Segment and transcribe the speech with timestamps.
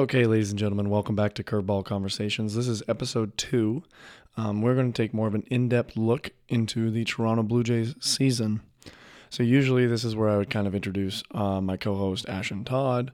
[0.00, 2.54] Okay, ladies and gentlemen, welcome back to Curveball Conversations.
[2.54, 3.82] This is episode two.
[4.34, 7.62] Um, we're going to take more of an in depth look into the Toronto Blue
[7.62, 8.62] Jays season.
[9.28, 12.64] So, usually, this is where I would kind of introduce uh, my co host, Ashton
[12.64, 13.12] Todd.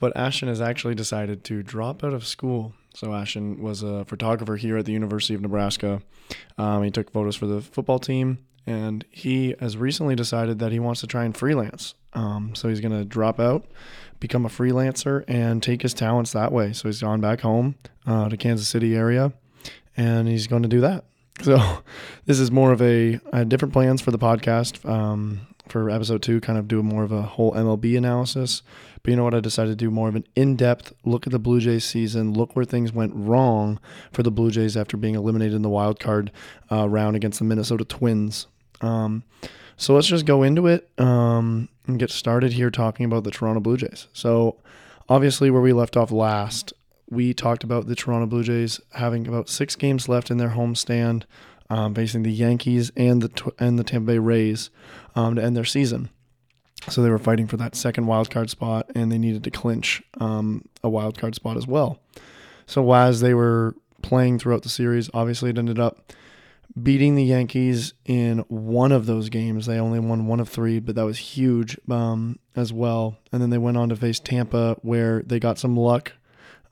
[0.00, 2.74] But Ashton has actually decided to drop out of school.
[2.92, 6.02] So, Ashton was a photographer here at the University of Nebraska.
[6.58, 8.36] Um, he took photos for the football team,
[8.68, 11.94] and he has recently decided that he wants to try and freelance.
[12.12, 13.66] Um, so, he's going to drop out
[14.20, 16.72] become a freelancer and take his talents that way.
[16.72, 17.76] So he's gone back home
[18.06, 19.32] uh, to Kansas City area,
[19.96, 21.04] and he's going to do that.
[21.40, 21.84] So
[22.26, 26.20] this is more of a I had different plans for the podcast um, for episode
[26.20, 28.62] two, kind of do more of a whole MLB analysis.
[29.00, 29.34] But you know what?
[29.34, 32.56] I decided to do more of an in-depth look at the Blue Jays season, look
[32.56, 33.78] where things went wrong
[34.10, 36.32] for the Blue Jays after being eliminated in the wild card
[36.72, 38.48] uh, round against the Minnesota Twins.
[38.80, 39.24] Um,
[39.76, 43.60] so let's just go into it um, and get started here talking about the Toronto
[43.60, 44.08] Blue Jays.
[44.12, 44.56] So,
[45.08, 46.72] obviously, where we left off last,
[47.08, 51.24] we talked about the Toronto Blue Jays having about six games left in their homestand,
[51.70, 54.70] um, facing the Yankees and the and the Tampa Bay Rays
[55.14, 56.10] um, to end their season.
[56.88, 60.02] So they were fighting for that second wild card spot, and they needed to clinch
[60.20, 62.00] um, a wild card spot as well.
[62.66, 66.12] So as they were playing throughout the series, obviously it ended up
[66.80, 69.66] beating the Yankees in one of those games.
[69.66, 73.18] They only won one of three, but that was huge um, as well.
[73.32, 76.12] And then they went on to face Tampa, where they got some luck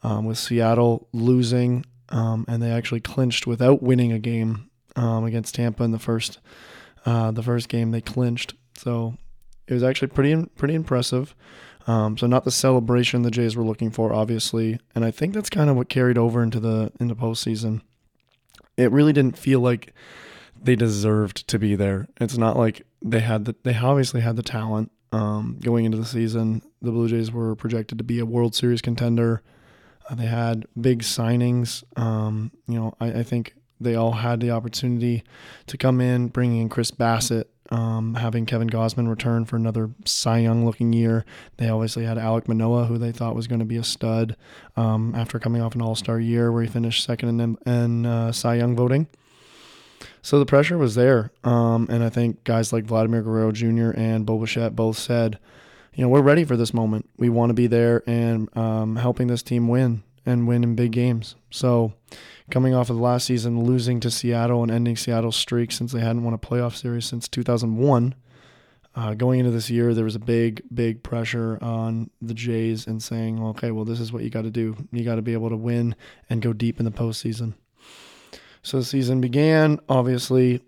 [0.02, 5.54] um, with Seattle losing, um, and they actually clinched without winning a game um, against
[5.54, 6.38] Tampa in the first
[7.04, 7.90] uh, the first game.
[7.90, 9.16] They clinched, so
[9.66, 11.34] it was actually pretty pretty impressive.
[11.86, 15.50] Um, so not the celebration the Jays were looking for, obviously, and I think that's
[15.50, 17.82] kind of what carried over into the into postseason
[18.76, 19.92] it really didn't feel like
[20.62, 22.08] they deserved to be there.
[22.20, 24.90] It's not like they had the they obviously had the talent.
[25.12, 28.82] Um, going into the season, the Blue Jays were projected to be a World Series
[28.82, 29.40] contender.
[30.10, 31.84] Uh, they had big signings.
[31.98, 35.22] Um, you know, I, I, think they all had the opportunity
[35.68, 40.38] to come in, bringing in Chris Bassitt, um, having Kevin Gausman return for another Cy
[40.38, 41.24] Young looking year.
[41.56, 44.36] They obviously had Alec Manoah, who they thought was going to be a stud
[44.76, 48.32] um, after coming off an All Star year where he finished second in, in uh,
[48.32, 49.08] Cy Young voting.
[50.22, 51.30] So the pressure was there.
[51.44, 53.90] Um, and I think guys like Vladimir Guerrero Jr.
[53.96, 55.38] and Bo both said,
[55.94, 57.08] you know, we're ready for this moment.
[57.16, 60.92] We want to be there and um, helping this team win and win in big
[60.92, 61.36] games.
[61.50, 61.94] So
[62.50, 66.00] coming off of the last season, losing to Seattle and ending Seattle's streak since they
[66.00, 68.14] hadn't won a playoff series since 2001.
[68.94, 73.02] Uh, going into this year, there was a big, big pressure on the Jays and
[73.02, 74.74] saying, okay, well, this is what you got to do.
[74.90, 75.94] You got to be able to win
[76.30, 77.54] and go deep in the postseason.
[78.62, 79.78] So the season began.
[79.88, 80.62] Obviously,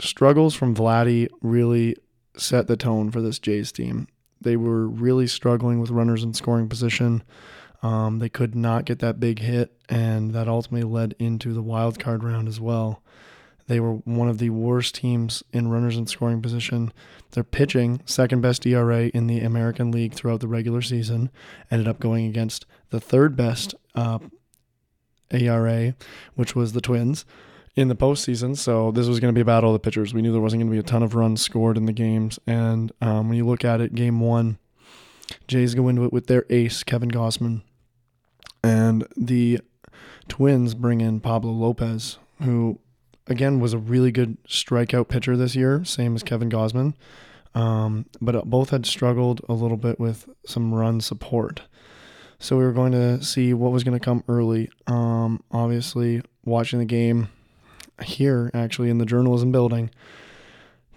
[0.00, 1.96] struggles from Vladdy really
[2.36, 4.08] set the tone for this Jays team.
[4.40, 7.22] They were really struggling with runners in scoring position.
[7.82, 11.98] Um, they could not get that big hit, and that ultimately led into the wild
[11.98, 13.02] card round as well.
[13.66, 16.92] They were one of the worst teams in runners in scoring position.
[17.30, 21.30] Their pitching, second best ERA in the American League throughout the regular season,
[21.70, 24.18] ended up going against the third best uh,
[25.30, 25.94] ERA,
[26.34, 27.24] which was the Twins,
[27.76, 28.56] in the postseason.
[28.56, 30.12] So this was going to be a battle of the pitchers.
[30.12, 32.38] We knew there wasn't going to be a ton of runs scored in the games.
[32.46, 34.58] And um, when you look at it, game one,
[35.46, 37.62] Jays go into it with their ace, Kevin Gausman.
[38.62, 39.60] And the
[40.28, 42.78] Twins bring in Pablo Lopez, who
[43.26, 46.94] again was a really good strikeout pitcher this year, same as Kevin Gausman.
[47.54, 51.62] Um, but both had struggled a little bit with some run support.
[52.38, 54.70] So we were going to see what was going to come early.
[54.86, 57.28] Um, obviously, watching the game
[58.02, 59.90] here, actually, in the journalism building,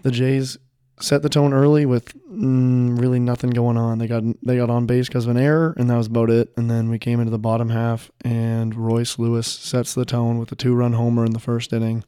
[0.02, 0.58] the Jays
[1.00, 3.98] set the tone early with mm, really nothing going on.
[3.98, 6.52] They got they got on base because of an error, and that was about it.
[6.56, 10.52] And then we came into the bottom half, and Royce Lewis sets the tone with
[10.52, 12.04] a two-run homer in the first inning,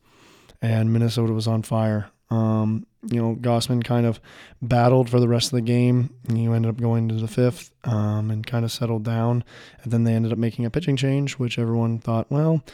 [0.62, 2.10] and Minnesota was on fire.
[2.30, 4.20] Um, you know, Gausman kind of
[4.60, 6.10] battled for the rest of the game.
[6.28, 9.44] And you ended up going to the fifth um, and kind of settled down.
[9.82, 12.64] And then they ended up making a pitching change, which everyone thought, well,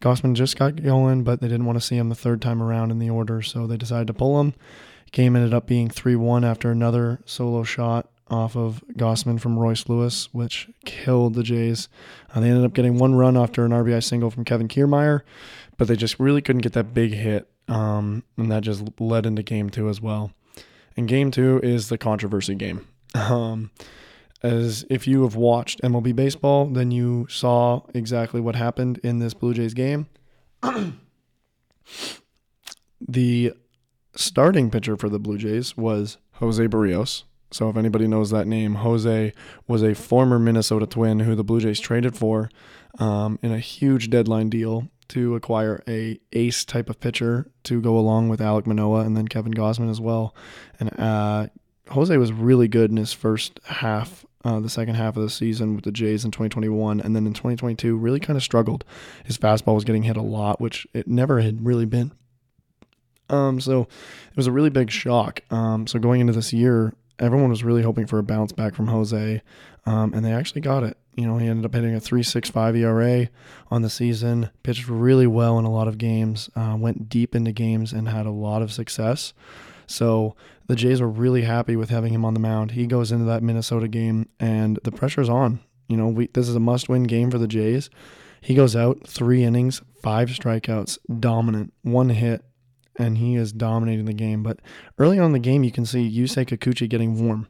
[0.00, 2.90] Gausman just got going, but they didn't want to see him the third time around
[2.90, 4.54] in the order, so they decided to pull him.
[5.12, 9.88] Game ended up being 3 1 after another solo shot off of Gausman from Royce
[9.88, 11.88] Lewis, which killed the Jays.
[12.34, 15.20] Uh, they ended up getting one run after an RBI single from Kevin Kiermaier,
[15.76, 19.42] but they just really couldn't get that big hit, um, and that just led into
[19.42, 20.32] game two as well.
[20.96, 22.86] And game two is the controversy game.
[23.14, 23.70] Um,
[24.42, 29.34] as if you have watched MLB baseball, then you saw exactly what happened in this
[29.34, 30.06] Blue Jays game.
[33.06, 33.52] the
[34.14, 37.24] starting pitcher for the Blue Jays was Jose Berrios.
[37.50, 39.32] So if anybody knows that name, Jose
[39.68, 42.50] was a former Minnesota Twin who the Blue Jays traded for
[42.98, 47.98] um, in a huge deadline deal to acquire a ace type of pitcher to go
[47.98, 50.34] along with Alec Manoah and then Kevin Gausman as well.
[50.80, 51.48] And uh,
[51.88, 55.74] Jose was really good in his first half, uh, the second half of the season
[55.74, 58.84] with the Jays in 2021, and then in 2022 really kind of struggled.
[59.24, 62.12] His fastball was getting hit a lot, which it never had really been.
[63.28, 65.40] Um, so it was a really big shock.
[65.50, 68.88] Um, so going into this year, everyone was really hoping for a bounce back from
[68.88, 69.42] Jose,
[69.86, 70.96] um, and they actually got it.
[71.14, 73.28] You know, he ended up hitting a 3.65 ERA
[73.70, 77.52] on the season, pitched really well in a lot of games, uh, went deep into
[77.52, 79.34] games, and had a lot of success.
[79.86, 80.34] So
[80.68, 82.70] the Jays were really happy with having him on the mound.
[82.72, 85.60] He goes into that Minnesota game, and the pressure's on.
[85.88, 87.90] You know, we, this is a must-win game for the Jays.
[88.40, 92.42] He goes out three innings, five strikeouts, dominant, one hit,
[92.96, 94.42] and he is dominating the game.
[94.42, 94.60] But
[94.98, 97.48] early on in the game, you can see Yusei Kikuchi getting warm.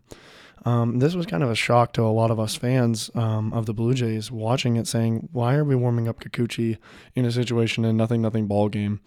[0.65, 3.67] Um, this was kind of a shock to a lot of us fans um, of
[3.67, 6.79] the Blue Jays watching it, saying, "Why are we warming up Kikuchi
[7.15, 9.01] in a situation in nothing nothing ball game?"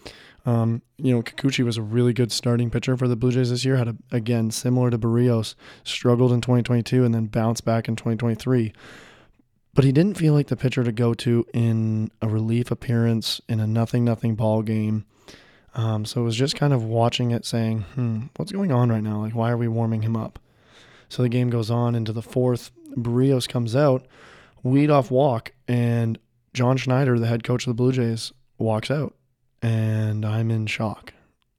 [0.45, 3.65] Um, you know, Kikuchi was a really good starting pitcher for the Blue Jays this
[3.65, 3.77] year.
[3.77, 8.73] Had a, again similar to Berrios, struggled in 2022 and then bounced back in 2023.
[9.73, 13.59] But he didn't feel like the pitcher to go to in a relief appearance in
[13.59, 15.05] a nothing nothing ball game.
[15.75, 19.04] Um, so it was just kind of watching it, saying, "Hmm, what's going on right
[19.04, 19.19] now?
[19.19, 20.39] Like, why are we warming him up?"
[21.10, 22.72] So the game goes on into the fourth.
[22.95, 24.06] Berrios comes out,
[24.63, 26.18] lead off walk, and
[26.54, 29.13] John Schneider, the head coach of the Blue Jays, walks out.
[29.62, 31.13] And I'm in shock.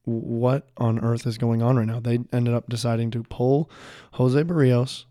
[0.04, 2.00] What on earth is going on right now?
[2.00, 3.70] They ended up deciding to pull
[4.12, 5.04] Jose Berrios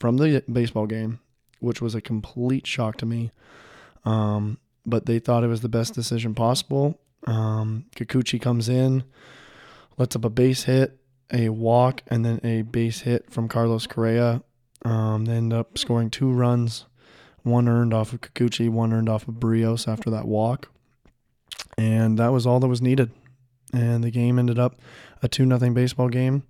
[0.00, 1.20] from the baseball game,
[1.60, 3.30] which was a complete shock to me.
[4.04, 6.98] Um, but they thought it was the best decision possible.
[7.26, 9.04] Um, Kikuchi comes in,
[9.96, 10.98] lets up a base hit,
[11.32, 14.42] a walk and then a base hit from Carlos Correa.
[14.84, 16.86] Um, they end up scoring two runs,
[17.42, 20.70] one earned off of Kikuchi, one earned off of Berrios after that walk.
[21.76, 23.10] And that was all that was needed.
[23.72, 24.80] And the game ended up
[25.22, 26.44] a 2 0 baseball game.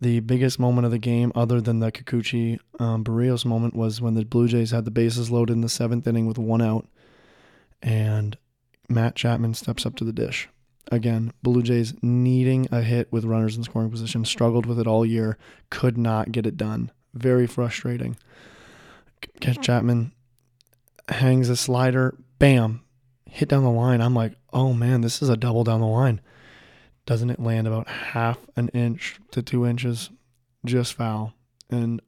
[0.00, 4.14] The biggest moment of the game, other than the Kikuchi um, Berrios moment, was when
[4.14, 6.88] the Blue Jays had the bases loaded in the seventh inning with one out.
[7.82, 8.36] And
[8.92, 10.48] Matt Chapman steps up to the dish
[10.92, 15.04] again, Blue Jays needing a hit with runners in scoring position, struggled with it all
[15.04, 15.38] year,
[15.70, 16.90] could not get it done.
[17.14, 18.16] Very frustrating.
[19.40, 20.12] Catch Chapman
[21.08, 22.82] hangs a slider, bam,
[23.26, 24.00] hit down the line.
[24.00, 26.20] I'm like, oh man, this is a double down the line.
[27.06, 30.10] Doesn't it land about half an inch to two inches?
[30.64, 31.34] Just foul.
[31.70, 32.00] And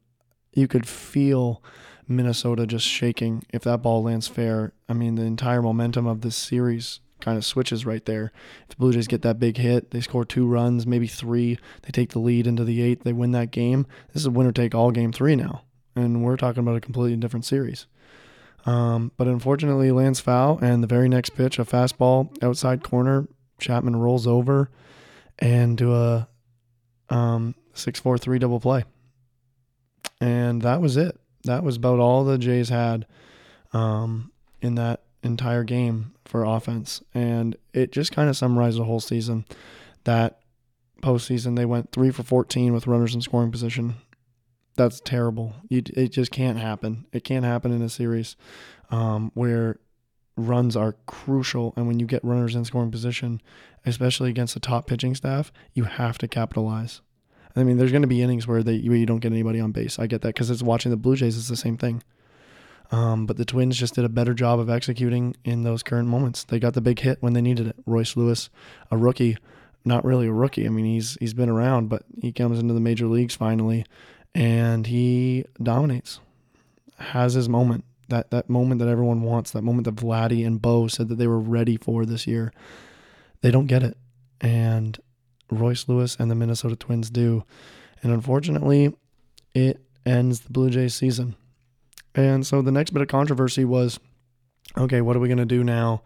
[0.53, 1.61] you could feel
[2.07, 4.73] Minnesota just shaking if that ball lands fair.
[4.87, 8.31] I mean, the entire momentum of this series kind of switches right there.
[8.63, 11.91] If the Blue Jays get that big hit, they score two runs, maybe three, they
[11.91, 13.87] take the lead into the eighth, they win that game.
[14.13, 15.63] This is a winner take all game three now.
[15.95, 17.87] And we're talking about a completely different series.
[18.65, 23.27] Um, but unfortunately, lands foul, and the very next pitch, a fastball outside corner,
[23.59, 24.69] Chapman rolls over
[25.39, 26.27] and do a
[27.09, 28.83] um, 6 4 3 double play.
[30.19, 31.19] And that was it.
[31.45, 33.05] That was about all the Jays had
[33.73, 34.31] um,
[34.61, 37.01] in that entire game for offense.
[37.13, 39.45] And it just kind of summarized the whole season.
[40.03, 40.39] That
[41.01, 43.95] postseason, they went three for 14 with runners in scoring position.
[44.75, 45.53] That's terrible.
[45.69, 47.05] You, it just can't happen.
[47.11, 48.35] It can't happen in a series
[48.89, 49.79] um, where
[50.37, 51.73] runs are crucial.
[51.75, 53.41] And when you get runners in scoring position,
[53.85, 57.01] especially against the top pitching staff, you have to capitalize.
[57.55, 59.71] I mean, there's going to be innings where they where you don't get anybody on
[59.71, 59.97] base.
[59.97, 61.37] I get that because it's watching the Blue Jays.
[61.37, 62.03] It's the same thing.
[62.91, 66.43] Um, but the Twins just did a better job of executing in those current moments.
[66.43, 67.75] They got the big hit when they needed it.
[67.85, 68.49] Royce Lewis,
[68.91, 69.37] a rookie,
[69.83, 70.65] not really a rookie.
[70.65, 73.85] I mean, he's he's been around, but he comes into the major leagues finally,
[74.33, 76.19] and he dominates.
[76.97, 77.85] Has his moment.
[78.09, 79.51] That that moment that everyone wants.
[79.51, 82.53] That moment that Vladdy and Bo said that they were ready for this year.
[83.41, 83.97] They don't get it,
[84.41, 84.97] and
[85.49, 87.43] Royce Lewis and the Minnesota Twins do,
[88.01, 88.93] and unfortunately,
[89.53, 91.35] it ends the Blue Jays season.
[92.13, 93.99] And so the next bit of controversy was
[94.77, 96.01] okay, what are we going to do now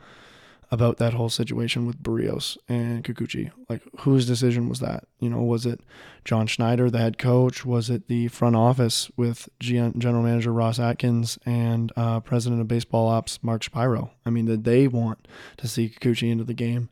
[0.72, 3.52] about that whole situation with Berrios and Kikuchi?
[3.68, 5.06] Like, whose decision was that?
[5.20, 5.82] You know, was it
[6.26, 7.66] John Schneider, the head coach?
[7.66, 13.08] Was it the front office with general manager Ross Atkins and uh, president of baseball
[13.08, 14.12] ops Mark Shapiro?
[14.26, 15.28] I mean, did they want
[15.58, 16.90] to see Kikuchi into the game?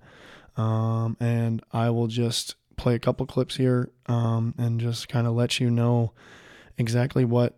[0.58, 5.34] Um, and I will just play a couple clips here um, and just kind of
[5.34, 6.14] let you know
[6.78, 7.56] exactly what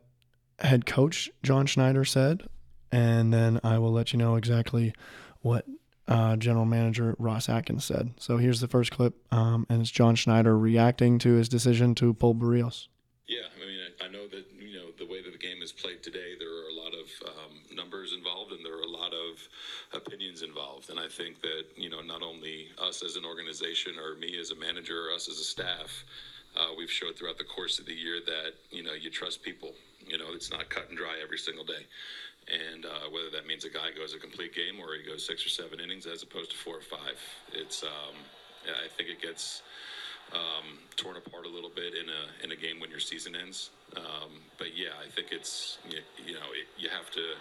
[0.59, 2.43] head coach John Schneider said,
[2.91, 4.93] and then I will let you know exactly
[5.41, 5.65] what
[6.07, 8.13] uh, general manager Ross Atkins said.
[8.17, 12.13] So here's the first clip, um, and it's John Schneider reacting to his decision to
[12.13, 12.87] pull Berrios.
[13.27, 16.01] Yeah, I mean, I know that you know the way that the game is played
[16.01, 19.47] today, there are a lot of um, numbers involved and there are a lot of
[19.93, 20.89] opinions involved.
[20.89, 24.51] And I think that, you know, not only us as an organization or me as
[24.51, 26.03] a manager or us as a staff,
[26.55, 29.73] uh, we've showed throughout the course of the year that, you know, you trust people.
[30.05, 31.85] You know, it's not cut and dry every single day.
[32.47, 35.45] And uh, whether that means a guy goes a complete game or he goes six
[35.45, 37.17] or seven innings as opposed to four or five,
[37.53, 38.15] it's, um,
[38.65, 39.61] I think it gets
[40.33, 43.71] um, torn apart a little bit in a in a game when your season ends.
[43.97, 47.33] Um, but yeah, I think it's you, you know it, you have to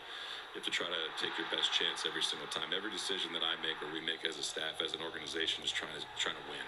[0.53, 2.73] you have to try to take your best chance every single time.
[2.75, 5.71] Every decision that I make or we make as a staff, as an organization, is
[5.71, 6.67] trying to trying to win.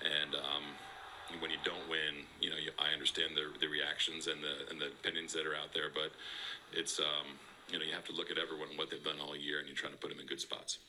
[0.00, 0.64] And um,
[1.40, 4.80] when you don't win, you know you, I understand the the reactions and the and
[4.80, 6.12] the opinions that are out there, but
[6.72, 7.36] it's um,
[7.68, 9.68] you know you have to look at everyone and what they've done all year, and
[9.68, 10.80] you're trying to put them in good spots.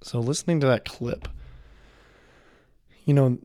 [0.00, 1.28] So listening to that clip
[3.08, 3.38] you know,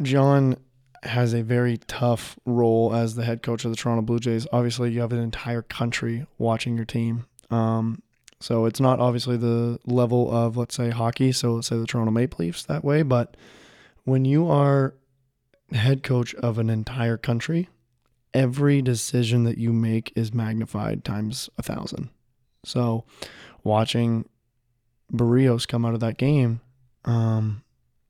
[0.00, 0.56] John
[1.02, 4.46] has a very tough role as the head coach of the Toronto Blue Jays.
[4.52, 7.26] Obviously, you have an entire country watching your team.
[7.50, 8.02] Um,
[8.40, 11.32] so it's not obviously the level of, let's say, hockey.
[11.32, 13.02] So let's say the Toronto Maple Leafs that way.
[13.02, 13.36] But
[14.04, 14.94] when you are
[15.72, 17.68] head coach of an entire country,
[18.34, 22.10] every decision that you make is magnified times a thousand.
[22.64, 23.04] So
[23.64, 24.28] watching
[25.12, 26.60] Berrios come out of that game,
[27.04, 27.62] um,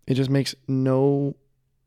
[0.07, 1.37] it just makes no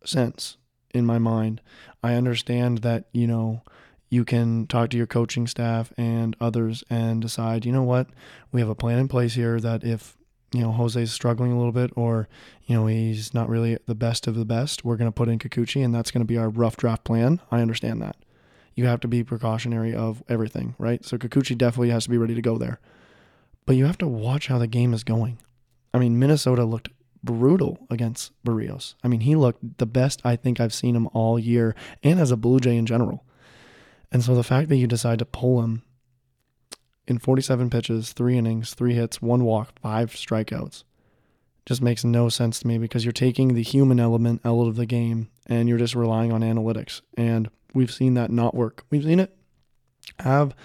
[0.03, 0.57] sense
[0.95, 1.61] in my mind.
[2.03, 3.61] I understand that, you know,
[4.09, 8.07] you can talk to your coaching staff and others and decide, you know what,
[8.51, 10.17] we have a plan in place here that if,
[10.53, 12.27] you know, Jose's struggling a little bit or,
[12.65, 15.39] you know, he's not really the best of the best, we're going to put in
[15.39, 17.41] Kikuchi and that's going to be our rough draft plan.
[17.51, 18.15] I understand that.
[18.75, 21.03] You have to be precautionary of everything, right?
[21.03, 22.79] So Kikuchi definitely has to be ready to go there.
[23.65, 25.39] But you have to watch how the game is going.
[25.93, 26.89] I mean, Minnesota looked
[27.25, 28.96] brutal against Berrios.
[29.03, 32.32] I mean, he looked the best I think I've seen him all year and as
[32.32, 33.25] a Blue Jay in general.
[34.12, 35.84] And so the fact that you decide to pull him
[37.08, 40.84] in 47 pitches, three innings, three hits, one walk, five strikeouts
[41.65, 44.86] just makes no sense to me because you're taking the human element out of the
[44.86, 47.01] game and you're just relying on analytics.
[47.17, 48.86] And we've seen that not work.
[48.89, 49.36] We've seen it
[50.20, 50.55] have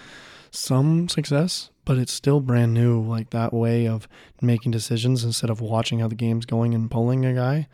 [0.51, 3.01] some success, but it's still brand new.
[3.01, 4.07] Like that way of
[4.41, 7.67] making decisions instead of watching how the game's going and pulling a guy.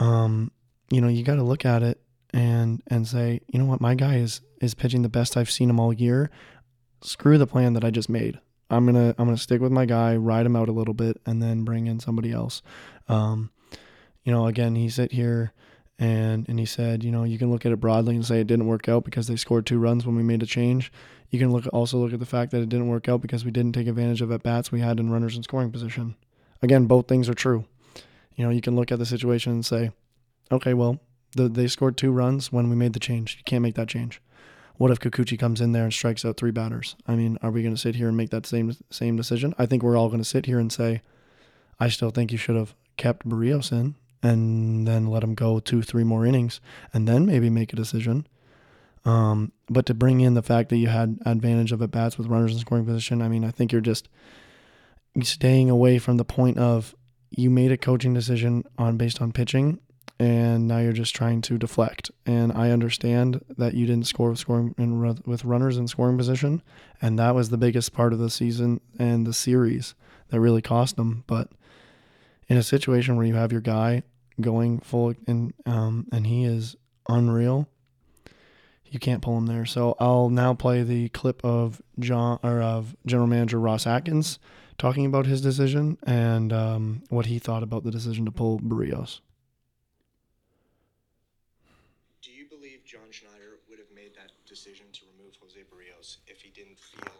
[0.00, 0.50] Um,
[0.90, 2.00] you know, you got to look at it
[2.34, 5.70] and and say, you know what, my guy is is pitching the best I've seen
[5.70, 6.28] him all year.
[7.02, 8.40] Screw the plan that I just made.
[8.68, 11.40] I'm gonna I'm gonna stick with my guy, ride him out a little bit, and
[11.40, 12.62] then bring in somebody else.
[13.06, 13.52] Um,
[14.24, 15.52] you know, again, he sit here
[16.00, 18.46] and and he said, you know, you can look at it broadly and say it
[18.46, 20.90] didn't work out because they scored two runs when we made a change.
[21.28, 23.50] You can look also look at the fact that it didn't work out because we
[23.50, 26.16] didn't take advantage of at bats we had in runners in scoring position.
[26.62, 27.66] Again, both things are true.
[28.34, 29.92] You know, you can look at the situation and say,
[30.50, 30.98] okay, well,
[31.36, 33.36] the, they scored two runs when we made the change.
[33.36, 34.22] You can't make that change.
[34.78, 36.96] What if Kikuchi comes in there and strikes out three batters?
[37.06, 39.54] I mean, are we going to sit here and make that same same decision?
[39.58, 41.02] I think we're all going to sit here and say,
[41.78, 45.82] I still think you should have kept Berrios in and then let him go two,
[45.82, 46.60] three more innings,
[46.92, 48.26] and then maybe make a decision.
[49.04, 52.26] Um, but to bring in the fact that you had advantage of at bats with
[52.26, 54.08] runners in scoring position, I mean, I think you're just
[55.22, 56.94] staying away from the point of
[57.30, 59.80] you made a coaching decision on based on pitching,
[60.18, 62.10] and now you're just trying to deflect.
[62.26, 66.62] And I understand that you didn't score with scoring in, with runners in scoring position,
[67.00, 69.94] and that was the biggest part of the season and the series
[70.28, 71.24] that really cost them.
[71.26, 71.48] But
[72.48, 74.02] in a situation where you have your guy
[74.40, 76.76] going full and um, and he is
[77.08, 77.68] unreal
[78.90, 79.64] you can't pull him there.
[79.64, 84.38] So I'll now play the clip of John or of General Manager Ross Atkins
[84.78, 89.20] talking about his decision and um, what he thought about the decision to pull Berrios.
[92.20, 96.40] Do you believe John Schneider would have made that decision to remove Jose Berrios if
[96.40, 97.12] he didn't feel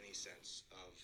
[0.00, 0.94] any sense of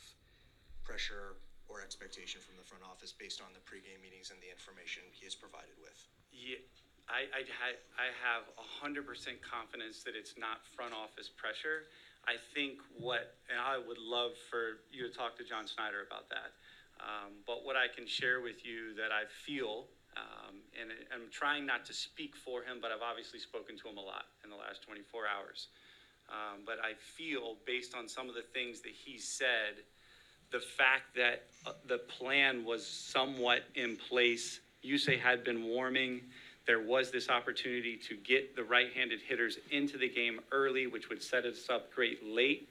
[0.85, 1.35] pressure
[1.69, 5.25] or expectation from the front office based on the pregame meetings and the information he
[5.25, 5.97] is provided with?
[6.29, 6.61] Yeah.
[7.09, 8.45] I, I, I have
[8.85, 9.01] 100%
[9.41, 11.89] confidence that it's not front office pressure.
[12.29, 16.29] I think what, and I would love for you to talk to John Schneider about
[16.29, 16.53] that.
[17.01, 19.89] Um, but what I can share with you that I feel,
[20.21, 23.97] um, and I'm trying not to speak for him, but I've obviously spoken to him
[23.97, 25.73] a lot in the last 24 hours.
[26.29, 29.85] Um, but I feel, based on some of the things that he said,
[30.55, 34.61] the fact that uh, the plan was somewhat in place.
[34.85, 36.21] Yusei had been warming
[36.65, 41.21] there was this opportunity to get the right-handed hitters into the game early, which would
[41.21, 42.69] set us up great late,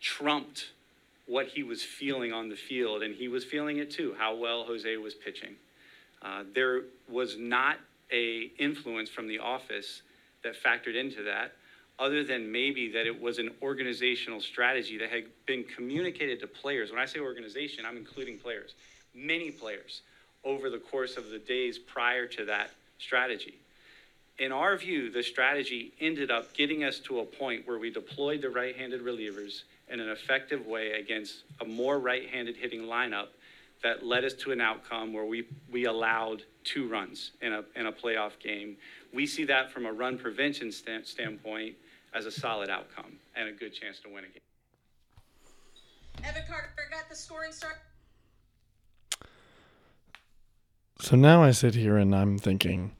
[0.00, 0.70] trumped
[1.26, 4.64] what he was feeling on the field, and he was feeling it too, how well
[4.64, 5.54] Jose was pitching.
[6.22, 7.76] Uh, there was not
[8.10, 10.00] a influence from the office
[10.42, 11.52] that factored into that.
[11.98, 16.90] Other than maybe that it was an organizational strategy that had been communicated to players.
[16.90, 18.74] When I say organization, I'm including players,
[19.14, 20.02] many players,
[20.44, 23.54] over the course of the days prior to that strategy.
[24.38, 28.42] In our view, the strategy ended up getting us to a point where we deployed
[28.42, 33.28] the right handed relievers in an effective way against a more right handed hitting lineup
[33.82, 37.86] that led us to an outcome where we, we allowed two runs in a, in
[37.86, 38.76] a playoff game.
[39.12, 41.76] We see that from a run prevention stand, standpoint
[42.14, 44.40] as a solid outcome and a good chance to win a game.
[46.24, 47.78] Evan Carter got the scoring start.
[51.00, 52.92] So now I sit here and I'm thinking,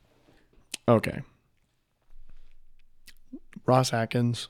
[0.88, 1.22] okay,
[3.64, 4.48] Ross Atkins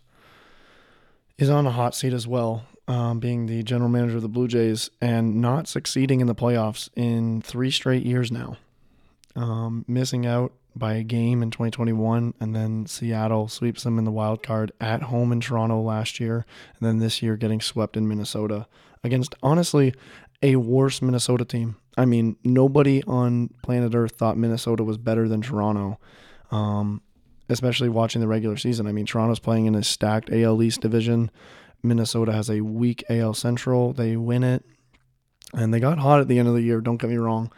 [1.37, 4.49] is on a hot seat as well, um, being the general manager of the Blue
[4.49, 8.57] Jays and not succeeding in the playoffs in three straight years now.
[9.35, 14.11] Um, missing out by a game in 2021, and then Seattle sweeps them in the
[14.11, 16.47] wild card at home in Toronto last year,
[16.79, 18.67] and then this year getting swept in Minnesota
[19.05, 19.95] against honestly
[20.43, 21.77] a worse Minnesota team.
[21.97, 25.99] I mean, nobody on planet Earth thought Minnesota was better than Toronto,
[26.51, 27.03] um,
[27.49, 28.87] especially watching the regular season.
[28.87, 31.31] I mean, Toronto's playing in a stacked AL East division.
[31.83, 33.93] Minnesota has a weak AL Central.
[33.93, 34.65] They win it,
[35.53, 36.81] and they got hot at the end of the year.
[36.81, 37.53] Don't get me wrong,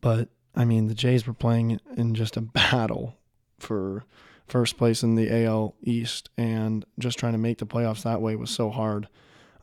[0.00, 3.16] but I mean, the Jays were playing in just a battle
[3.60, 4.04] for
[4.48, 8.34] first place in the AL East, and just trying to make the playoffs that way
[8.34, 9.08] was so hard.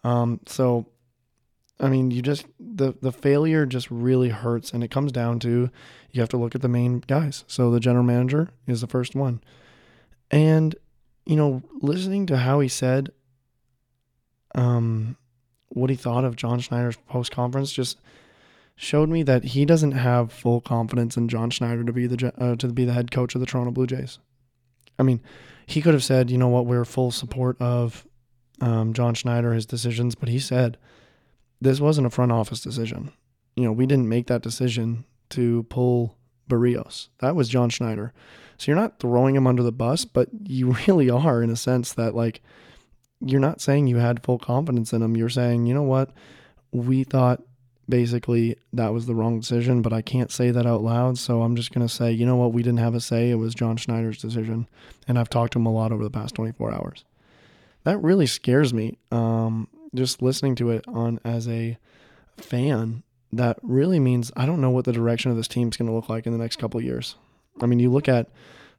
[0.05, 0.87] Um, so,
[1.81, 5.69] I mean, you just the the failure just really hurts, and it comes down to
[6.11, 7.43] you have to look at the main guys.
[7.47, 9.41] So the general manager is the first one,
[10.31, 10.75] and
[11.25, 13.11] you know, listening to how he said,
[14.53, 15.17] um,
[15.69, 17.97] what he thought of John Schneider's post conference just
[18.75, 22.55] showed me that he doesn't have full confidence in John Schneider to be the uh,
[22.57, 24.19] to be the head coach of the Toronto Blue Jays.
[24.99, 25.21] I mean,
[25.65, 28.05] he could have said, you know what, we're full support of
[28.61, 30.77] um, John Schneider, his decisions, but he said
[31.61, 33.11] this wasn't a front office decision.
[33.55, 36.17] You know, we didn't make that decision to pull
[36.49, 37.09] Berrios.
[37.19, 38.13] That was John Schneider.
[38.57, 41.93] So you're not throwing him under the bus, but you really are in a sense
[41.93, 42.41] that like
[43.21, 45.15] you're not saying you had full confidence in him.
[45.15, 46.11] You're saying, you know what,
[46.71, 47.41] we thought
[47.87, 51.17] basically that was the wrong decision, but I can't say that out loud.
[51.17, 53.29] So I'm just going to say, you know what, we didn't have a say.
[53.29, 54.67] It was John Schneider's decision.
[55.07, 57.03] And I've talked to him a lot over the past 24 hours.
[57.83, 58.97] That really scares me.
[59.11, 61.77] Um, just listening to it on as a
[62.37, 65.95] fan, that really means I don't know what the direction of this team's going to
[65.95, 67.15] look like in the next couple of years.
[67.61, 68.29] I mean, you look at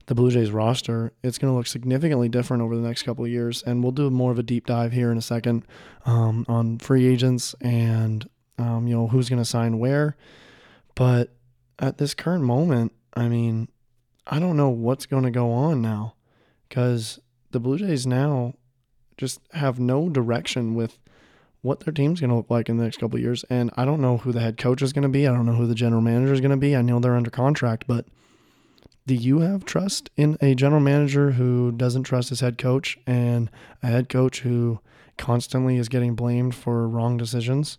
[0.06, 3.30] the Blue Jays roster, it's going to look significantly different over the next couple of
[3.30, 3.62] years.
[3.62, 5.64] And we'll do more of a deep dive here in a second
[6.04, 10.16] um, on free agents and um, you know, who's going to sign where.
[10.94, 11.30] But
[11.78, 13.68] at this current moment, I mean,
[14.26, 16.14] I don't know what's going to go on now
[16.68, 18.54] because the Blue Jays now
[19.16, 20.98] just have no direction with
[21.62, 23.44] what their team's going to look like in the next couple of years.
[23.50, 25.26] And I don't know who the head coach is going to be.
[25.26, 26.76] I don't know who the general manager is going to be.
[26.76, 28.06] I know they're under contract, but
[29.06, 33.50] do you have trust in a general manager who doesn't trust his head coach and
[33.82, 34.80] a head coach who
[35.16, 37.78] constantly is getting blamed for wrong decisions?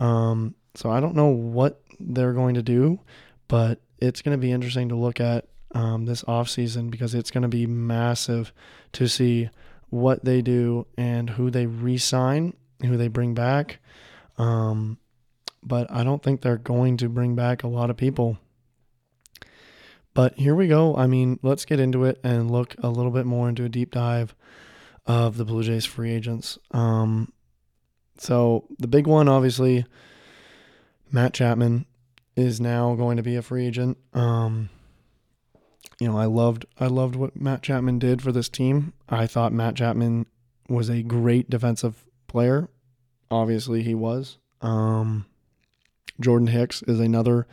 [0.00, 3.00] Um, so I don't know what they're going to do,
[3.48, 7.30] but it's going to be interesting to look at um, this off season because it's
[7.30, 8.52] going to be massive
[8.92, 9.50] to see
[9.90, 13.78] what they do and who they re-sign, who they bring back.
[14.38, 14.98] Um,
[15.62, 18.38] but I don't think they're going to bring back a lot of people.
[20.12, 20.96] But here we go.
[20.96, 23.90] I mean, let's get into it and look a little bit more into a deep
[23.90, 24.34] dive
[25.06, 26.58] of the Blue Jays free agents.
[26.70, 27.32] Um,
[28.18, 29.84] so the big one, obviously,
[31.10, 31.86] Matt Chapman
[32.36, 33.98] is now going to be a free agent.
[34.12, 34.70] Um,
[36.00, 38.92] you know, I loved I loved what Matt Chapman did for this team.
[39.08, 40.26] I thought Matt Chapman
[40.68, 42.68] was a great defensive player.
[43.30, 44.38] Obviously, he was.
[44.60, 45.26] Um,
[46.20, 47.46] Jordan Hicks is another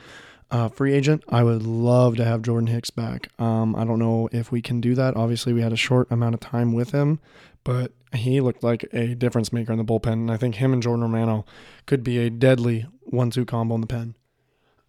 [0.50, 1.24] uh, free agent.
[1.30, 3.30] I would love to have Jordan Hicks back.
[3.40, 5.16] Um, I don't know if we can do that.
[5.16, 7.20] Obviously, we had a short amount of time with him,
[7.64, 10.14] but he looked like a difference maker in the bullpen.
[10.14, 11.46] And I think him and Jordan Romano
[11.86, 14.16] could be a deadly one two combo in the pen.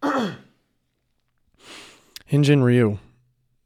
[2.31, 2.97] Hyun-Jin Ryu.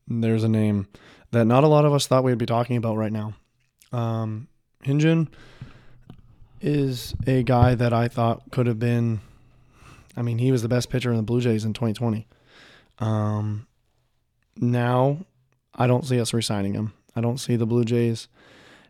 [0.08, 0.88] There's a name
[1.32, 3.34] that not a lot of us thought we'd be talking about right now.
[3.91, 4.48] Um,
[4.84, 5.30] Hyun-Jin
[6.62, 9.22] is a guy that I thought could have been.
[10.15, 12.28] I mean, he was the best pitcher in the Blue Jays in 2020.
[13.00, 13.67] Um,
[14.56, 15.26] now,
[15.76, 16.93] I don't see us resigning him.
[17.15, 18.28] I don't see the Blue Jays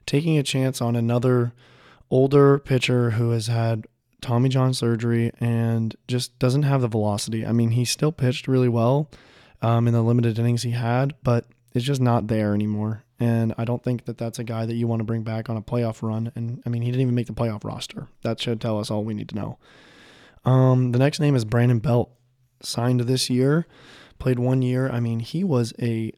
[0.08, 1.54] taking a chance on another
[2.10, 3.86] older pitcher who has had
[4.22, 7.46] Tommy John surgery and just doesn't have the velocity.
[7.46, 9.12] I mean, he still pitched really well
[9.62, 13.04] um, in the limited innings he had, but it's just not there anymore.
[13.20, 15.58] And I don't think that that's a guy that you want to bring back on
[15.58, 16.32] a playoff run.
[16.36, 18.08] And I mean, he didn't even make the playoff roster.
[18.24, 19.58] That should tell us all we need to know.
[20.46, 22.12] Um, the next name is Brandon Belt,
[22.62, 23.68] signed this year,
[24.20, 24.90] played one year.
[24.90, 26.14] I mean, he was a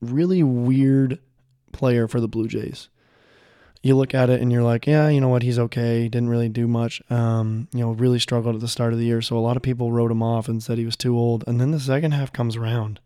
[0.00, 1.18] really weird
[1.72, 2.88] player for the Blue Jays.
[3.82, 6.08] You look at it and you're like, yeah, you know what, he's okay.
[6.08, 7.00] Didn't really do much.
[7.10, 9.22] Um, you know, really struggled at the start of the year.
[9.22, 11.44] So a lot of people wrote him off and said he was too old.
[11.46, 12.98] And then the second half comes around.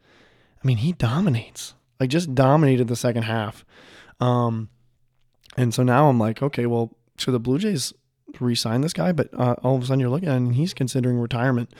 [0.63, 1.75] I mean, he dominates.
[2.01, 3.65] Like just dominated the second half.
[4.19, 4.71] Um,
[5.57, 7.93] and so now I'm like, okay, well, should the Blue Jays
[8.41, 9.13] re-sign this guy?
[9.13, 11.73] But uh, all of a sudden you're looking and he's considering retirement.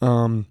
[0.00, 0.46] Um,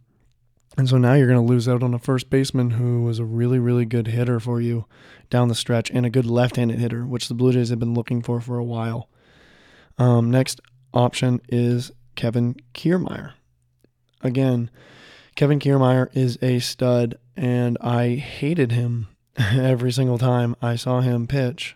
[0.78, 3.26] and so now you're going to lose out on a first baseman who was a
[3.26, 4.86] really, really good hitter for you
[5.32, 8.22] down the stretch and a good left-handed hitter, which the Blue Jays have been looking
[8.22, 9.10] for for a while.
[9.98, 10.62] Um, next
[10.94, 13.34] option is Kevin Kiermaier.
[14.22, 14.70] Again,
[15.36, 21.26] Kevin Kiermaier is a stud, and I hated him every single time I saw him
[21.26, 21.76] pitch,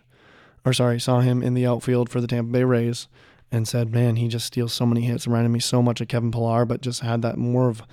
[0.63, 3.07] or sorry, saw him in the outfield for the Tampa Bay Rays,
[3.51, 6.31] and said, "Man, he just steals so many hits." Reminded me so much of Kevin
[6.31, 7.83] Pillar, but just had that more of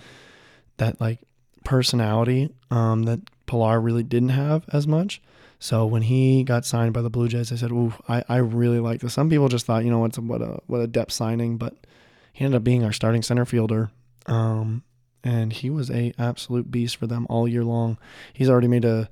[0.78, 1.20] that like
[1.64, 5.20] personality um, that Pillar really didn't have as much.
[5.60, 8.78] So when he got signed by the Blue Jays, I said, "Ooh, I, I really
[8.78, 11.56] like this." Some people just thought, you know, what's what a what a depth signing,
[11.56, 11.74] but
[12.32, 13.90] he ended up being our starting center fielder,
[14.26, 14.84] um,
[15.24, 17.98] and he was a absolute beast for them all year long.
[18.32, 19.08] He's already made a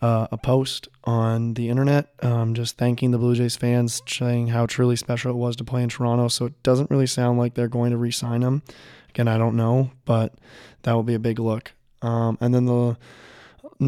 [0.00, 4.66] uh, a post on the internet, um, just thanking the Blue Jays fans, saying how
[4.66, 6.28] truly special it was to play in Toronto.
[6.28, 8.62] So it doesn't really sound like they're going to re-sign him.
[9.10, 10.34] Again, I don't know, but
[10.82, 11.72] that will be a big look.
[12.02, 12.96] Um, and then the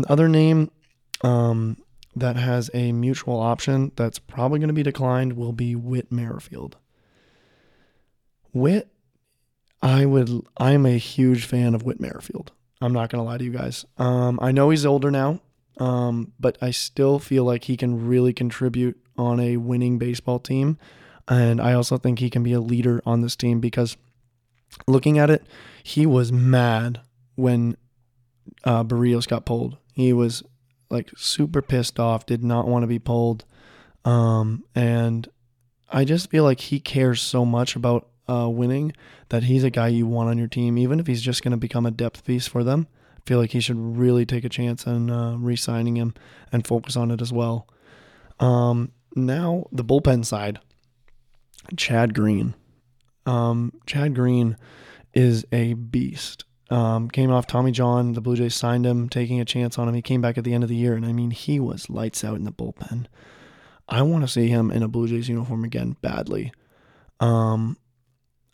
[0.09, 0.71] other name
[1.23, 1.77] um,
[2.17, 6.77] that has a mutual option that's probably going to be declined will be Whit Merrifield.
[8.53, 8.89] Whit,
[9.83, 12.53] I would, I'm a huge fan of Whit Merrifield.
[12.81, 13.85] I'm not going to lie to you guys.
[13.99, 15.41] Um, I know he's older now,
[15.79, 20.79] um, but I still feel like he can really contribute on a winning baseball team.
[21.29, 23.97] And I also think he can be a leader on this team because
[24.87, 25.47] looking at it,
[25.83, 27.01] he was mad
[27.35, 27.77] when
[28.65, 29.79] uh, Berrios got pulled.
[29.95, 30.43] He was
[30.91, 33.45] like super pissed off, did not want to be pulled.
[34.05, 35.29] Um, and
[35.89, 38.93] I just feel like he cares so much about uh, winning
[39.29, 41.57] that he's a guy you want on your team, even if he's just going to
[41.57, 42.87] become a depth piece for them.
[43.17, 46.15] I feel like he should really take a chance on uh, re signing him
[46.53, 47.69] and focus on it as well.
[48.39, 50.61] Um, now, the bullpen side
[51.77, 52.55] Chad Green.
[53.31, 54.57] Um, Chad Green
[55.15, 56.45] is a beast.
[56.69, 58.13] Um, came off Tommy John.
[58.13, 59.95] The Blue Jays signed him, taking a chance on him.
[59.95, 62.25] He came back at the end of the year, and I mean, he was lights
[62.25, 63.07] out in the bullpen.
[63.89, 66.53] I want to see him in a Blue Jays uniform again badly.
[67.19, 67.77] Um,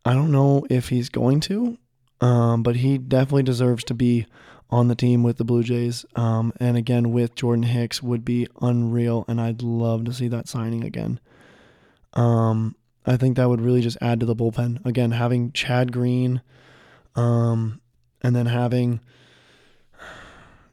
[0.04, 1.78] I don't know if he's going to,
[2.20, 4.26] um, but he definitely deserves to be
[4.70, 6.06] on the team with the Blue Jays.
[6.16, 10.48] Um, and again, with Jordan Hicks would be unreal, and I'd love to see that
[10.48, 11.20] signing again.
[12.14, 14.84] Um, I think that would really just add to the bullpen.
[14.84, 16.42] Again, having Chad Green,
[17.14, 17.80] um,
[18.22, 19.00] and then having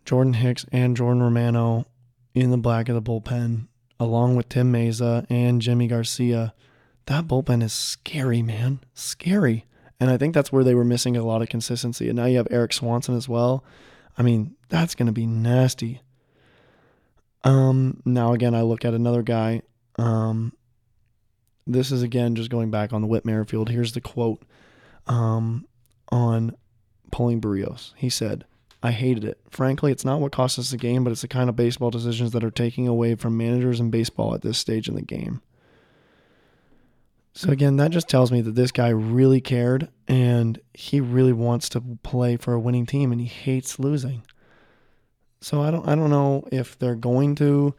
[0.05, 1.85] Jordan Hicks and Jordan Romano
[2.33, 3.67] in the black of the bullpen,
[3.99, 6.53] along with Tim Mayza and Yimi Garcia.
[7.05, 8.79] That bullpen is scary, man.
[8.93, 9.65] Scary.
[9.99, 12.09] And I think that's where they were missing a lot of consistency.
[12.09, 13.63] And now you have Erik Swanson as well.
[14.17, 16.01] I mean, that's going to be nasty.
[17.43, 19.61] Um, now again, I look at another guy.
[19.97, 20.53] Um,
[21.65, 23.69] this is again just going back on the Whit Merrifield.
[23.69, 24.41] Here's the quote
[25.07, 25.65] um,
[26.09, 26.55] on
[27.11, 27.93] pulling Berrios.
[27.95, 28.45] He said,
[28.81, 29.39] I hated it.
[29.49, 32.31] Frankly, it's not what cost us the game, but it's the kind of baseball decisions
[32.31, 35.41] that are taking away from managers and baseball at this stage in the game.
[37.33, 41.67] So again, that just tells me that this guy really cared and he really wants
[41.69, 44.23] to play for a winning team and he hates losing.
[45.41, 47.73] So I don't I don't know if they're going to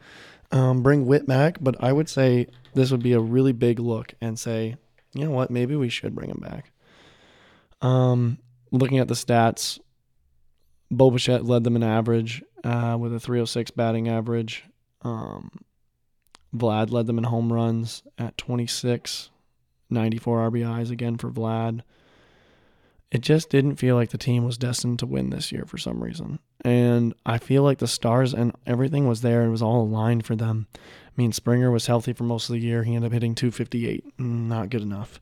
[0.51, 4.13] um, bring Whit back, but I would say this would be a really big look
[4.21, 4.75] and say,
[5.13, 6.71] you know what, maybe we should bring him back.
[7.81, 8.37] Um,
[8.71, 9.79] looking at the stats,
[10.91, 14.63] Bo Bichette led them in average uh, with a 306 batting average.
[15.01, 15.51] Um,
[16.55, 19.29] Vlad led them in home runs at 26,
[19.89, 21.81] 94 RBIs again for Vlad.
[23.11, 26.03] It just didn't feel like the team was destined to win this year for some
[26.03, 26.39] reason.
[26.63, 29.43] And I feel like the stars and everything was there.
[29.43, 30.67] It was all aligned for them.
[31.17, 32.83] Mean, Springer was healthy for most of the year.
[32.83, 34.19] He ended up hitting 258.
[34.19, 35.21] Not good enough.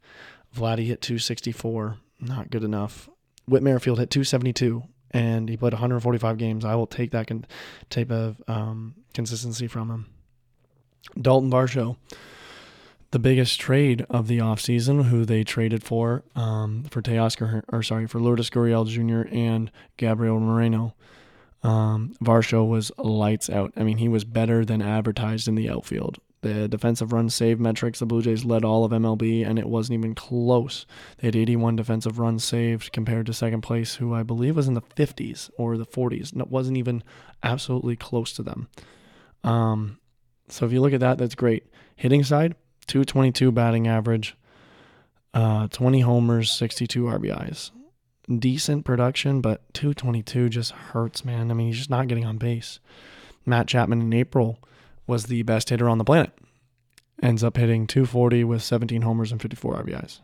[0.55, 1.97] Vladdy hit 264.
[2.19, 3.09] Not good enough.
[3.47, 6.65] Whit Merrifield hit 272 and he played 145 games.
[6.65, 7.45] I will take that con-
[7.89, 10.05] type of um, consistency from him.
[11.19, 11.97] Dalton Varsho,
[13.11, 18.07] the biggest trade of the offseason, who they traded for um, for Teoscar, or sorry,
[18.07, 19.29] for Lourdes Gurriel Jr.
[19.31, 20.95] and Gabriel Moreno.
[21.63, 23.73] Um, Varsho was lights out.
[23.77, 26.19] I mean, he was better than advertised in the outfield.
[26.41, 29.97] The defensive run save metrics, the Blue Jays led all of MLB, and it wasn't
[29.97, 30.85] even close.
[31.17, 34.73] They had 81 defensive runs saved compared to second place, who I believe was in
[34.73, 36.33] the 50s or the 40s.
[36.33, 37.01] And it wasn't even
[37.43, 38.67] absolutely close to them.
[39.45, 39.99] Um,
[40.49, 41.65] so if you look at that, that's great.
[41.95, 42.55] Hitting side,
[42.87, 44.35] 222 batting average,
[45.33, 47.71] uh, 20 homers, 62 RBIs.
[48.27, 51.51] Decent production, but 222 just hurts, man.
[51.51, 52.79] I mean, he's just not getting on base.
[53.45, 54.59] Matt Chapman in April
[55.05, 56.31] was the best hitter on the planet.
[57.21, 60.19] Ends up hitting 240 with 17 homers and 54 RBIs.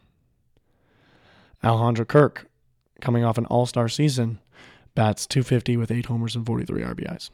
[1.64, 2.48] Alejandro Kirk,
[3.02, 4.40] coming off an all star season,
[4.96, 7.30] bats 250 with 8 homers and 43 RBIs.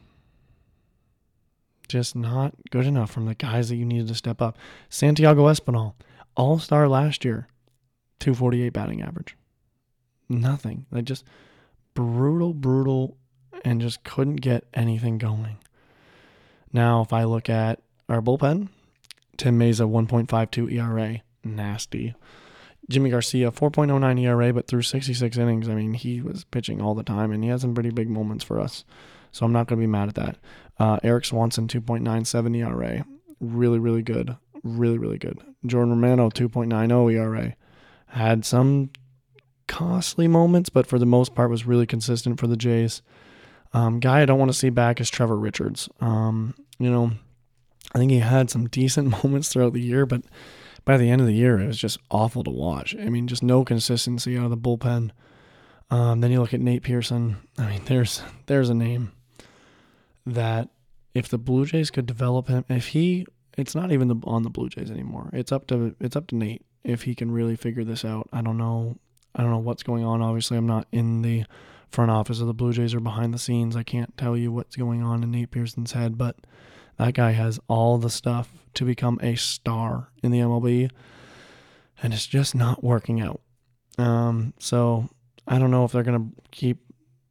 [1.87, 4.57] Just not good enough from the guys that you needed to step up.
[4.89, 5.93] Santiago Espinal,
[6.35, 7.47] all star last year,
[8.19, 9.37] 248 batting average.
[10.29, 10.85] Nothing.
[10.91, 11.23] Like just
[11.93, 13.17] brutal, brutal,
[13.63, 15.57] and just couldn't get anything going.
[16.71, 18.69] Now, if I look at our bullpen,
[19.37, 22.13] Tim Mayza 1.52 ERA, nasty.
[22.91, 27.03] Yimi Garcia 4.09 ERA, but through 66 innings, I mean, he was pitching all the
[27.03, 28.85] time, and he had some pretty big moments for us.
[29.31, 30.37] So I'm not going to be mad at that.
[30.77, 33.05] Uh, Erik Swanson 2.97 ERA,
[33.39, 35.39] really, really good, really, really good.
[35.65, 37.55] Jordan Romano 2.90 ERA,
[38.07, 38.91] had some
[39.67, 43.01] costly moments, but for the most part was really consistent for the Jays.
[43.73, 45.89] Um, guy I don't want to see back is Trevor Richards.
[45.99, 47.11] Um, you know,
[47.93, 50.21] I think he had some decent moments throughout the year, but
[50.85, 52.95] by the end of the year, it was just awful to watch.
[52.95, 55.11] I mean, just no consistency out of the bullpen.
[55.89, 57.37] Um, then you look at Nate Pearson.
[57.57, 59.11] I mean, there's there's a name
[60.25, 60.69] that
[61.13, 63.25] if the Blue Jays could develop him, if he,
[63.57, 65.29] it's not even the, on the Blue Jays anymore.
[65.33, 68.29] It's up to it's up to Nate if he can really figure this out.
[68.31, 68.97] I don't know.
[69.35, 70.21] I don't know what's going on.
[70.21, 71.45] Obviously, I'm not in the
[71.89, 73.75] front office of the Blue Jays or behind the scenes.
[73.75, 76.37] I can't tell you what's going on in Nate Pearson's head, but
[76.97, 80.89] that guy has all the stuff to become a star in the MLB,
[82.01, 83.41] and it's just not working out.
[83.97, 85.09] Um, so
[85.47, 86.79] I don't know if they're gonna keep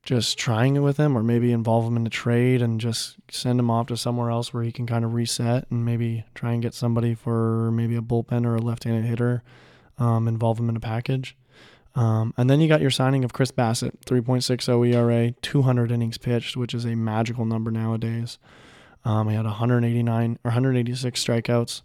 [0.03, 3.59] just trying it with him, or maybe involve him in a trade and just send
[3.59, 6.63] him off to somewhere else where he can kind of reset and maybe try and
[6.63, 9.43] get somebody for maybe a bullpen or a left-handed hitter,
[9.99, 11.37] um, involve him in a package.
[11.95, 16.57] Um, and then you got your signing of Chris Bassitt, 3.60 ERA, 200 innings pitched,
[16.57, 18.39] which is a magical number nowadays.
[19.05, 21.83] Um, he had 189 or 186 strikeouts.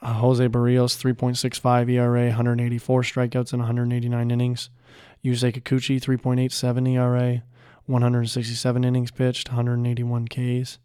[0.00, 4.70] Uh, Jose Berrios, 3.65 ERA, 184 strikeouts in 189 innings.
[5.24, 7.42] Yusei Kikuchi, 3.87 ERA,
[7.86, 10.78] 167 innings pitched, 181 Ks.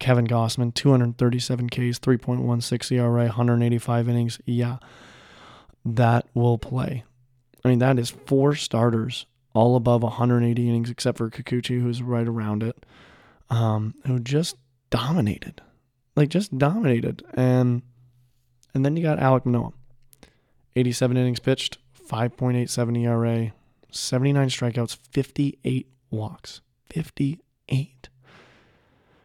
[0.00, 4.40] Kevin Gausman, 237 Ks, 3.16 ERA, 185 innings.
[4.44, 4.78] Yeah,
[5.84, 7.04] that will play.
[7.64, 12.26] I mean, that is four starters, all above 180 innings, except for Kikuchi, who's right
[12.26, 12.86] around it,
[13.50, 14.56] um, who just
[14.90, 15.60] dominated,
[16.16, 17.24] like just dominated.
[17.34, 17.82] And
[18.74, 19.72] and then you got Alec Manoah,
[20.76, 23.52] 87 innings pitched, 5.87 ERA,
[23.90, 28.08] 79 strikeouts, 58 walks, 58.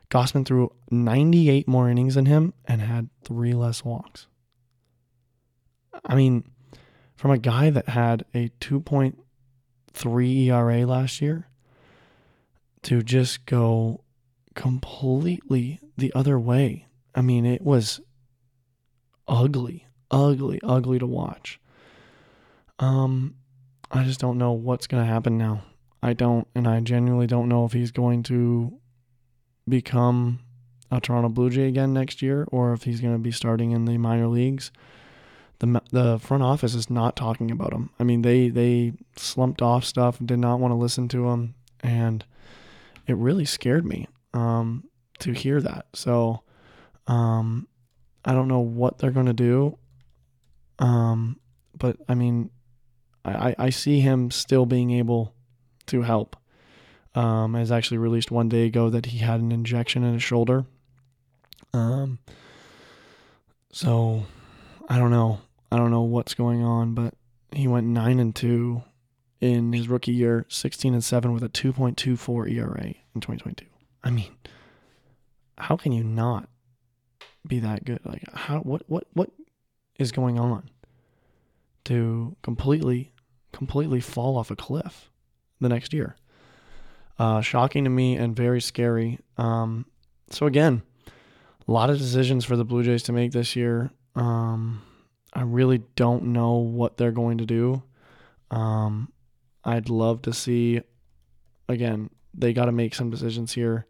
[0.10, 4.28] Gausman threw 98 more innings than him and had three less walks.
[6.06, 6.44] I mean,
[7.16, 11.48] from a guy that had a 2.3 ERA last year
[12.84, 14.04] to just go
[14.56, 16.88] completely the other way.
[17.16, 18.02] I mean, it was
[19.28, 21.60] ugly, ugly, ugly to watch.
[22.80, 23.36] Um,
[23.92, 25.64] I just don't know what's going to happen now.
[26.02, 28.80] I don't, and I genuinely don't know if he's going to
[29.68, 30.40] become
[30.92, 33.86] a Toronto Blue Jay again next year or if he's going to be starting in
[33.86, 34.72] the minor leagues
[35.64, 37.90] the the front office is not talking about him.
[37.98, 42.26] I mean, they they slumped off stuff, did not want to listen to him, and
[43.08, 44.84] it really scared me um,
[45.20, 45.86] to hear that.
[45.94, 46.44] So
[47.08, 47.68] um,
[48.26, 49.78] I don't know what they're going to do,
[50.80, 51.40] um,
[51.78, 52.50] but I mean,
[53.24, 55.34] I, I see him still being able
[55.88, 56.36] to help.
[57.16, 60.66] Um, has actually released one day ago that he had an injection in his shoulder.
[61.72, 62.18] Um,
[63.72, 64.26] so
[64.90, 65.40] I don't know.
[65.74, 67.16] I don't know what's going on, but
[67.52, 68.84] he went nine and two
[69.42, 73.22] in his rookie year, sixteen and seven with a two point two four ERA in
[73.22, 73.72] twenty twenty two.
[74.04, 74.32] I mean,
[75.58, 76.48] how can you not
[77.48, 78.02] be that good?
[78.06, 79.32] Like how what what what
[79.98, 80.70] is going on
[81.86, 83.12] to completely
[83.52, 85.10] completely fall off a cliff
[85.60, 86.16] the next year?
[87.18, 89.18] Uh, shocking to me and very scary.
[89.38, 89.88] Um,
[90.30, 90.84] so again,
[91.68, 93.90] a lot of decisions for the Blue Jays to make this year.
[94.14, 94.84] Um,
[95.34, 97.82] I really don't know what they're going to do.
[98.52, 99.12] Um,
[99.64, 100.82] I'd love to see,
[101.68, 103.88] again, they got to make some decisions here.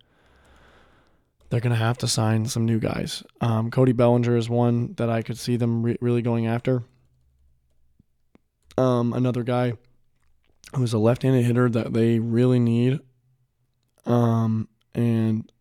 [1.49, 3.23] They're going to have to sign some new guys.
[3.41, 6.83] Um, Cody Bellinger is one that I could see them re- really going after.
[8.77, 9.73] Um, another guy
[10.75, 13.01] who's a left-handed hitter that they really need.
[14.05, 15.51] Um, and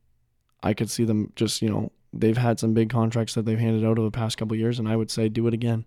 [0.62, 3.85] I could see them just, you know, they've had some big contracts that they've handed
[3.85, 5.85] out over the past couple years, and I would say do it again.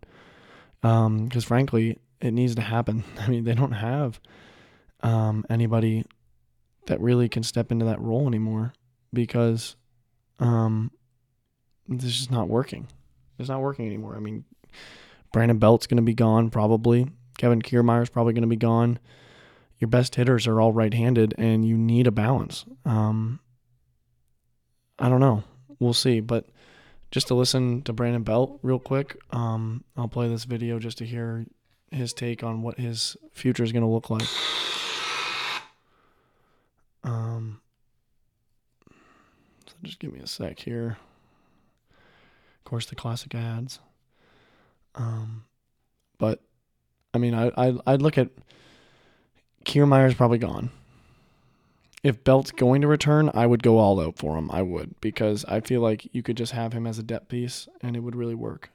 [0.81, 3.03] Because um, frankly, it needs to happen.
[3.19, 4.19] I mean, they don't have
[5.01, 6.05] um, anybody
[6.87, 8.73] that really can step into that role anymore
[9.13, 9.75] because
[10.39, 10.91] um,
[11.87, 12.87] this is not working.
[13.39, 14.15] It's not working anymore.
[14.15, 14.45] I mean,
[15.33, 17.07] Brandon Belt's going to be gone probably.
[17.37, 18.99] Kevin Kiermaier's probably going to be gone.
[19.79, 22.65] Your best hitters are all right-handed, and you need a balance.
[22.85, 23.41] Um,
[24.97, 25.43] I don't know.
[25.79, 26.19] We'll see.
[26.19, 26.45] But
[27.11, 31.05] just to listen to Brandon Belt real quick, um, I'll play this video just to
[31.05, 31.45] hear
[31.91, 34.27] his take on what his future is going to look like.
[37.03, 37.61] Um,
[39.67, 40.97] so just give me a sec here.
[41.89, 43.79] Of course, the classic ads.
[44.95, 45.45] Um,
[46.17, 46.41] but
[47.13, 48.29] I mean, I I I'd look at
[49.65, 50.71] Kiermaier's probably gone.
[52.05, 54.51] If Belt's going to return, I would go all out for him.
[54.51, 57.67] I would because I feel like you could just have him as a depth piece
[57.81, 58.69] and it would really work.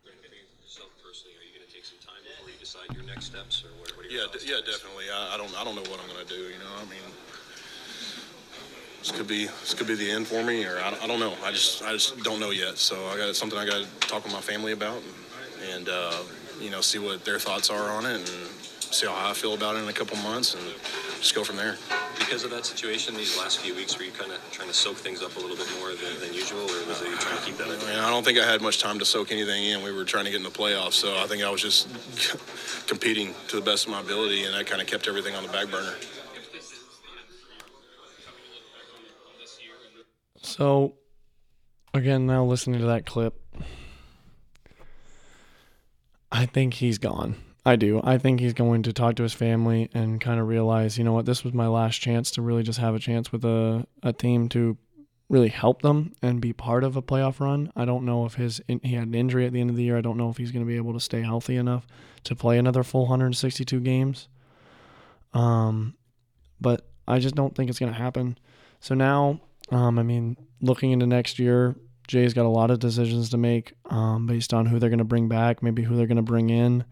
[0.61, 3.63] yourself personally, are you going to take some time before you decide your next steps,
[3.79, 5.05] what, what Yeah, d- yeah, definitely.
[5.15, 6.43] I, I don't, I don't know what I'm gonna do.
[6.51, 7.07] You know, I mean,
[8.99, 11.21] this could be, this could be the end for me, or I, don't- I don't
[11.21, 11.35] know.
[11.45, 12.79] I just, I just don't know yet.
[12.79, 14.99] So I got something I got to talk with my family about,
[15.71, 16.19] and, and uh,
[16.61, 18.27] you know, see what their thoughts are on it, and
[18.91, 20.67] see how I feel about it in a couple months, and
[21.21, 21.77] just go from there.
[22.19, 24.97] Because of that situation, these last few weeks, were you kind of trying to soak
[24.97, 27.45] things up a little bit more than, than usual, or was it you trying to
[27.45, 27.67] keep that?
[27.69, 29.83] I mean, I don't think I had much time to soak anything in.
[29.83, 31.89] We were trying to get in the playoffs, so I think I was just
[32.87, 35.53] competing to the best of my ability, and that kind of kept everything on the
[35.53, 35.95] back burner.
[40.43, 40.95] So,
[41.93, 43.35] again, now listening to that clip,
[46.33, 47.37] I think he's gone.
[47.65, 48.01] I do.
[48.03, 51.13] I think he's going to talk to his family and kind of realize, you know
[51.13, 54.13] what, this was my last chance to really just have a chance with a, a
[54.13, 54.79] team to
[55.29, 57.71] really help them and be part of a playoff run.
[57.77, 59.97] I don't know if his he had an injury at the end of the year.
[59.97, 61.87] I don't know if he's going to be able to stay healthy enough
[62.25, 64.29] to play another full 162 games.
[65.33, 65.95] Um,
[66.61, 68.39] but I just don't think it's going to happen.
[68.81, 71.77] So now, um, I mean, looking into next year,
[72.09, 75.05] Jay's got a lot of decisions to make um, based on who they're going to
[75.05, 76.85] bring back, maybe who they're going to bring in.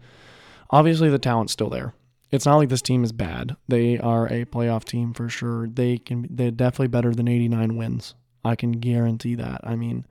[0.69, 1.93] Obviously, the talent's still there.
[2.31, 3.55] It's not like this team is bad.
[3.67, 5.67] They are a playoff team for sure.
[5.67, 6.27] They can.
[6.29, 8.13] They're definitely better than 89 wins.
[8.45, 9.61] I can guarantee that.
[9.63, 10.05] I mean,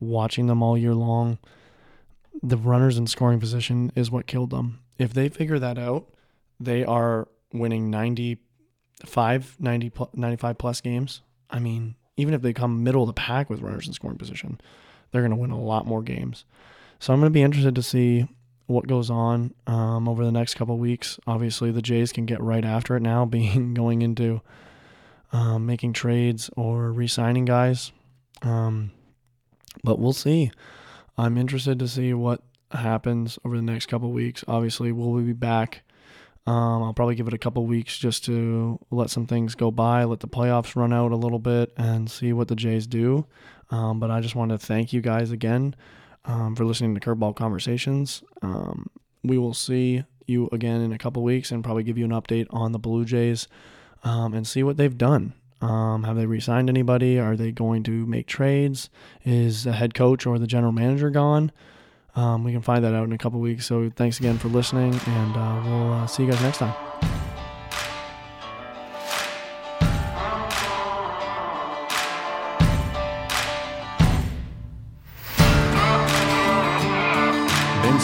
[0.00, 1.38] watching them all year long,
[2.42, 4.80] the runners in scoring position is what killed them.
[4.98, 6.06] If they figure that out,
[6.58, 11.22] they are winning 95, 90, 95 plus games.
[11.48, 14.60] I mean, even if they come middle of the pack with runners in scoring position,
[15.10, 16.44] they're going to win a lot more games.
[16.98, 18.26] So I'm going to be interested to see
[18.70, 21.18] what goes on um, over the next couple weeks.
[21.26, 24.40] Obviously, the Jays can get right after it now, being going into
[25.32, 27.92] um, making trades or re-signing guys.
[28.42, 28.92] Um,
[29.84, 30.50] but we'll see.
[31.18, 34.44] I'm interested to see what happens over the next couple weeks.
[34.48, 35.82] Obviously, we'll we be back?
[36.46, 40.04] Um, I'll probably give it a couple weeks just to let some things go by,
[40.04, 43.26] let the playoffs run out a little bit, and see what the Jays do.
[43.70, 45.74] Um, but I just want to thank you guys again
[46.24, 48.22] um, for listening to Curveball Conversations.
[48.42, 48.90] Um,
[49.22, 52.46] we will see you again in a couple weeks and probably give you an update
[52.50, 53.48] on the Blue Jays
[54.04, 55.34] um, and see what they've done.
[55.60, 57.18] Um, have they re-signed anybody?
[57.18, 58.88] Are they going to make trades?
[59.24, 61.52] Is the head coach or the general manager gone?
[62.16, 63.66] Um, we can find that out in a couple weeks.
[63.66, 67.19] So thanks again for listening, and uh, we'll uh, see you guys next time.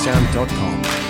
[0.06, 1.05] bensound.com.